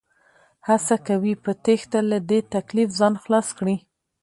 هڅه 0.67 0.95
کوي 1.07 1.33
په 1.43 1.51
تېښته 1.63 1.99
له 2.11 2.17
دې 2.29 2.39
تکليف 2.53 2.89
ځان 2.99 3.13
خلاص 3.23 3.47
کړي 3.57 3.75